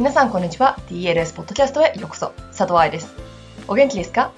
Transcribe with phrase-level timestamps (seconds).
[0.00, 0.78] 皆さんこんにちは。
[0.88, 2.32] DLS ポッドキャストへようこそ。
[2.56, 3.12] 佐藤愛です。
[3.68, 4.32] お元気ですか？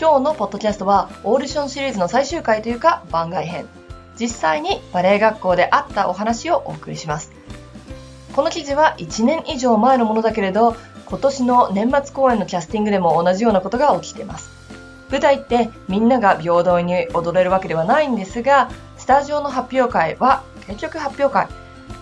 [0.00, 3.66] 今日のポッドキャストはオーディションシリーズの最終回というか番外編。
[4.18, 7.30] 実際にバレエ学校であったお話をお送りします。
[8.34, 14.50] この記事は1年以上前のものだけれど、今年の年末公演のキャスティングでも同じようなことが起きています。
[15.10, 21.48] 舞台ってみんなが平等に踊れるわけではないんですが、スタジオの発表会は結局発表会。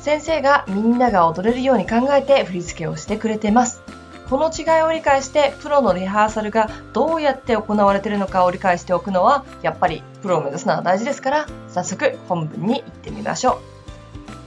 [0.00, 3.82] 先生がみんなが踊れるように考えて振り付けをしてくれてます。
[4.30, 13.60] この違いを理解してプロのリハーサルがどうやって行われているのかを理解しておくのはやっぱりプロを目指すのは大事ですから早速本文に行ってみましょ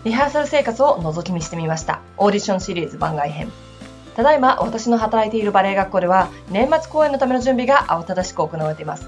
[0.03, 0.05] う。
[0.05, 2.01] リハーサル生活を覗き見してみました。
[2.17, 3.51] オーディションシリーズ番外編。
[4.15, 9.07] ただいま私の働いているバレエ学校では年末公演のための準備が慌ただしく行われています。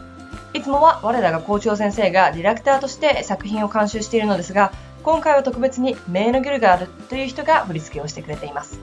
[0.54, 4.71] いつもは我らが校長先生がディレクターとして作品を監修しているのですが、
[5.05, 8.79] 今回は特別にメイノ・ギルガールという人が振り付けをしてくれています。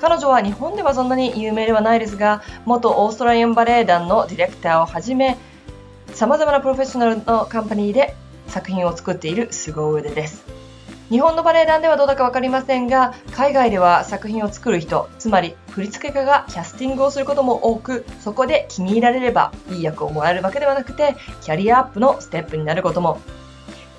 [0.00, 5.36] 彼女は日本ではそんなに有名ではないですが、元オーストラリアンバレエ団のディレクターをはじめ、
[6.14, 8.14] 様々なプロフェッショナルのカンパニーで
[8.48, 10.46] 作品を作っている凄腕です。
[11.10, 23.20] 日本のバレエ団ではどうだかわかりませんが、海外では作品を作る人、つまり振付家がキャスティングをすることも多く、そこで気に入られればいい役をもらえるわけではなくて、キャリアアップのステップになることも。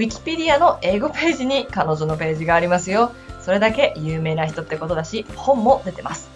[0.01, 3.11] ウィキペディアの英語ページに彼女のページがありますよ。
[3.39, 6.31] それだけ有名な人ってことだし、本も出てます。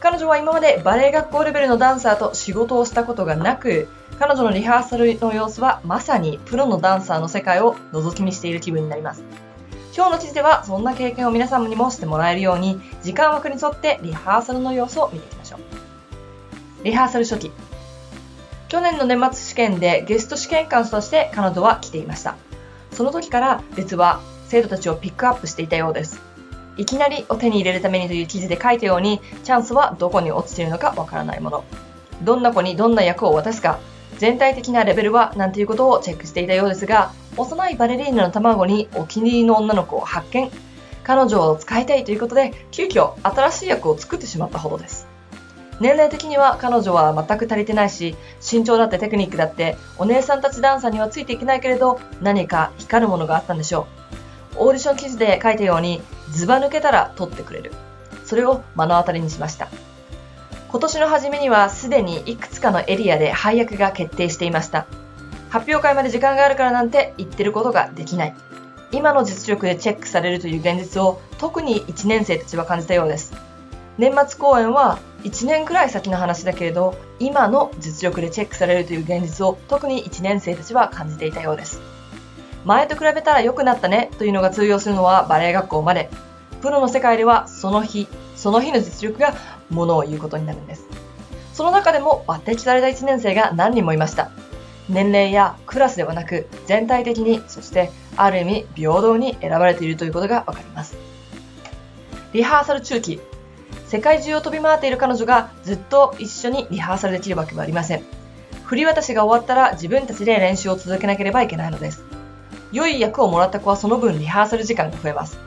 [0.00, 9.22] 彼女は今までバレエ学校レベルのダンサーと仕事をしたことがなく、彼女のリハーサルの様子はまさにプロのダンサーの世界を覗き見している気分になります。
[9.96, 16.84] 今日の記事ではそんな経験を皆様にもしてもらえるように時間枠に沿ってリハーサルの様子を見ていきましょう。
[16.84, 17.50] リハーサル初期。
[18.68, 22.36] 去年の年末試験でゲスト試験官として彼女は来ていました。
[22.94, 26.20] その時から実は生徒たちをピックアップしていたようです。
[26.76, 31.64] いきなりお手に入れるためにという記事で書いたように、チャンスはどこに落ちているのかわからないもの。
[32.22, 33.78] どんな子にどんな役を渡すか、
[34.18, 40.50] 全体的なレベルはなんていうことをチェックしていたようですが、幼いバレリーナの卵にお気に入りの女の子を発見。
[41.02, 45.13] 彼女を使いたいということで、急遽新しい役を作ってしまったほどです。
[45.80, 53.86] 年齢的には彼女は全く足りてないし、身長だってテクニックだって、お姉さんたちダンサーにはついていけないけれど、何か光るものがあったんでしょ
[54.56, 54.66] う。
[54.66, 57.72] オーディション記事で書いたように、ズバ抜けたら取ってくれる。
[58.24, 59.68] それを目の当たりにしました。
[60.70, 64.86] 今年の初めにはすでにいくつかのエリアで配役が決定していました。
[65.50, 68.34] 発表会まで時間があるからなんて言ってることができない。
[68.90, 73.32] 今の実力でチェックされるという現実を特に1年生たちは感じたようです。
[73.98, 81.80] 年末公演は1年くらい先の話だけれど、今の実力でチェックされるという現実を特に1年生たちは感じていたようです。
[82.64, 86.10] 前と比べたら良くなったねというのが通用するのはバレエ学校まで。
[86.62, 89.34] プロの世界ではその日、その日の実力が
[89.68, 90.86] ものを言うことになるんです。
[91.52, 94.30] その中でも抜擢された1年生が何人もいました。
[94.88, 100.96] 年齢やクラスではなく全体的にそしてある意味平等に選ばれているということがわかります
[102.32, 103.20] リハーサル中期
[103.88, 108.02] 世界中を飛び回っている彼女がずっと一緒にリハーサルできるわけはありません
[108.64, 112.02] 振り渡しが終わったら自分たちで練習を続けなければいけないのです
[112.72, 115.38] 良い役をもらった子はその分リハーサル時間が増えます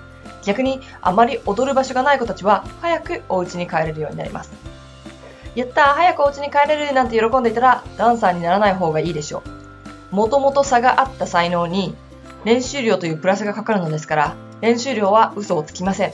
[0.45, 4.77] 逆にあまり踊る場所がない子たちは早くお家に帰れるようになります
[5.57, 9.41] やったー早くお家に帰れるなんて喜んでいたらダンサーにならない方がいいでしょ
[10.11, 10.15] う。
[10.15, 11.95] もともと差があった才能に
[12.45, 16.13] 練習量というプラスがかかるのですから練習量は嘘をつきません。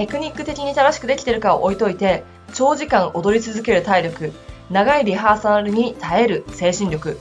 [0.00, 2.24] テクニック的に正しくできてるかを置いといて
[2.54, 4.32] 長時間踊り続ける体力、
[4.70, 7.18] 長いリハーサルに耐える精神力、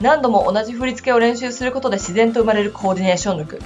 [0.00, 3.60] 何度も同じ振り付けを練習することで自然と生まれるコーディネーション力。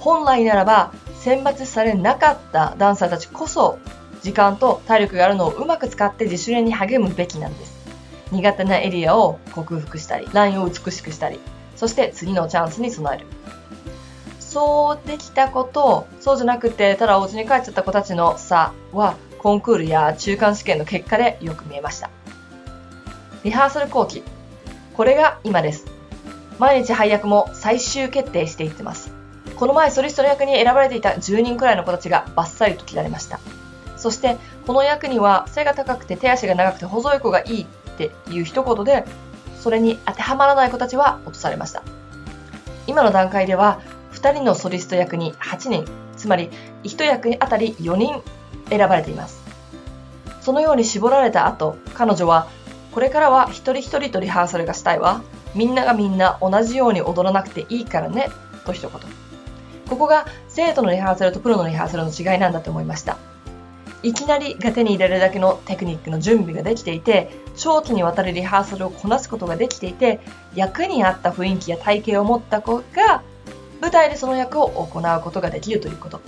[0.00, 3.78] 本来ならば選抜されなかったダンサーたちこそ
[4.22, 7.76] 時間と体力があるのをうまく使って自主練に励むべきなんです。
[8.32, 11.38] 苦手なエリアを克服したり、ラインを美しくしたり、
[11.76, 13.26] そして次のチャンスに備える。
[14.48, 22.10] そうできた子と、そうじゃなくて、ただお家に帰っちゃった子たちの差は、コンクールや中間試験の結果でよく見えました。
[23.44, 24.22] リハーサル後期。
[24.96, 25.86] これが今です。
[26.58, 29.12] 毎日配役も最終決定していってます。
[29.56, 33.38] この前ソリストの役に選ばれていた10人くらいの子たちがバッサリと切られました。
[33.98, 37.66] そしてこの役には背が高くて手足が長くて細い子がいいっ
[37.98, 39.04] ていう一言で
[39.58, 41.82] それに当てはまらない子たちは落とされました
[42.86, 43.80] 今の段階では
[44.18, 45.84] 2人のソリスト役に8人
[46.16, 46.50] つまり
[46.84, 48.22] 1役にあたり4人
[48.68, 49.42] 選ばれています。
[50.40, 52.48] そのように絞られた後彼女は
[52.92, 55.22] これからは一人一人とリハーサルがしたいわ。
[55.54, 58.28] みんながみんな同じように踊らなくていいからね
[58.64, 59.00] と一言。
[59.88, 63.16] ここが生徒のリハーサルとプロのリハーサルの違いなんだと思いました。
[64.02, 70.20] いきなりが手に入れるだけのテクニックの準備ができていて、長期にわたるリハーサルをこなすことができていて、
[70.54, 73.22] 役に合った雰囲気や体型を持った子が、
[73.80, 76.20] 舞台でその役を行うことができるということ。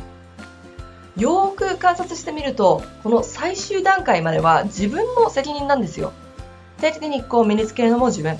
[1.16, 6.12] よーく観察してみると、この最終段階までは自分の責任なんですよ。
[6.80, 8.38] テクニックを身につけるのも自分。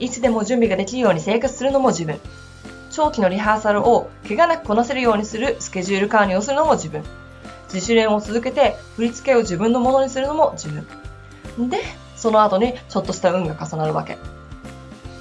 [0.00, 2.18] いつでも準備ができるように生活するのも自分。
[2.90, 7.04] 長期のリハーサルを怪我なくこなせるようにするスケジュール管理をするのも自分。
[7.72, 11.68] 自主練を続けて振り付けを自分のものにするのも自分。
[11.68, 11.80] で、
[12.16, 14.16] その後にちょっとした運が重なるわけ。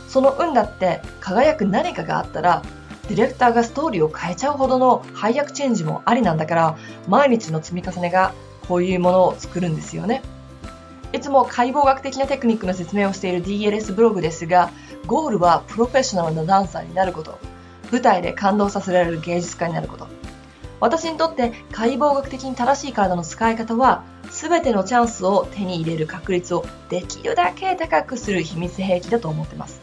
[0.08, 2.64] その運だって輝く何かがあったら、
[3.08, 8.34] ディレクターがストーリーを変えちゃうほどの配役チェンジもありなんだから、毎日の積み重ねが
[8.68, 10.24] こういうものを作るんですよね。
[11.14, 14.72] いつも解剖学的なテクニックの説明をしている DLS ブログですが、
[15.06, 17.38] ゴールはプロフェッショナルなダンサーになること、
[17.92, 20.08] 舞台で感動させられる芸術家になること、
[20.80, 29.80] 私にとって解剖学的に正しい体の使い方は、全てのチャンスを手に入れる確率をできるだけ高くする秘密兵器だと思ってます。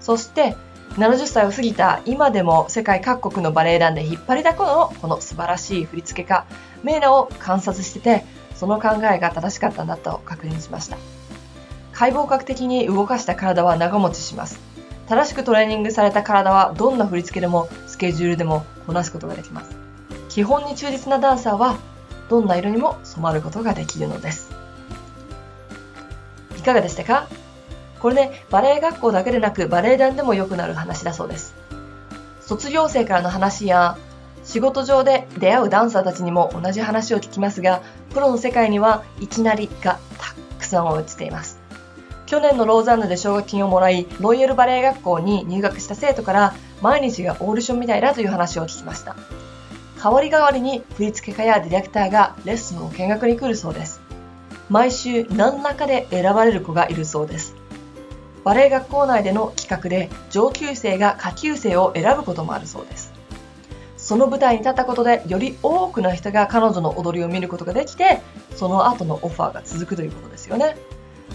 [0.00, 0.56] そして、
[0.96, 6.44] 70歳を過ぎた今でも世界各国のバレエ団で引っ張りだこのこの素晴らしい振付家、
[6.82, 8.24] メイナを観察してて、
[8.54, 10.98] その考えが正しかったんだと確認しました。
[11.92, 14.60] 解剖学的に動かした体は長持ちします。
[15.08, 19.76] 正しくトレーニングされた体はどんな振り付けでもスケジュールでもこなすことができます。
[20.28, 21.78] 基本に忠実なダンサーは
[22.28, 24.50] どんな色にも染まることができるのです。
[26.58, 27.28] いかがでしたか？
[28.02, 31.54] これね、バレエ学校だけでなくバレエ団でも良くなる話だそうです。
[32.40, 33.96] 卒業生からの話や
[34.42, 41.60] 仕事上で出会うダンサーたちにも同じ話を聞きますが、プロの世界にはいきなりがたくさん落ちています。
[42.26, 49.14] 去年のローザンヌで奨学金をもらい、ロイヤルバレエ学校に入学した生徒から毎日がオーディションみたいだという話を聞きました。
[50.02, 54.00] 代わり代わりに振付家やディレクターがレッスンを見学に来るそうです。
[54.68, 57.61] 毎週何らかで選ばれる子がいるそうです。
[58.44, 63.12] バレエ学校内での企画で上級生が下級生を選ぶこともあるそうです。
[63.96, 68.20] その舞台に立ったことでより多くの人が彼女の踊りを見ることができて、
[68.56, 70.76] その後のオファーが続くということですよね。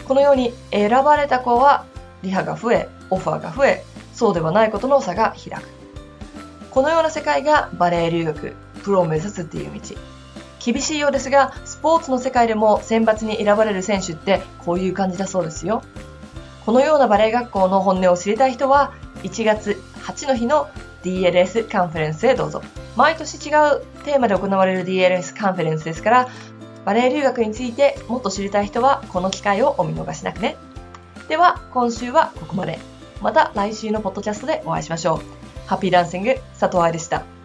[0.05, 1.85] このように選ばれた子は
[2.23, 3.83] リハが増え、オファーが増え、
[4.13, 5.69] そうではないことの差が開く。
[6.71, 8.53] このような世界がバレエ留学、
[8.83, 9.95] プロを目指すっていう道。
[10.59, 15.81] 厳しいようですが、スポーツの世界でも選抜に選ばれる選手ってこういう感じだそうですよ。
[16.67, 18.91] このようなバレエ学校の本音を知りたい人は、
[19.23, 20.67] 1月8の日の
[21.01, 22.61] DLS カンファレンスへどうぞ。
[22.97, 26.27] 毎年違うテーマで行われる DLS カンファレンスですから、
[26.83, 30.57] バレエ留学についてもっと知りたい人はこの機会をお見逃しなくね。
[31.29, 32.79] では、今週はここまで。
[33.21, 35.67] また来週のポッドキャストでお会いしましょう。
[35.69, 37.36] ハッピーダンシング佐藤愛でした。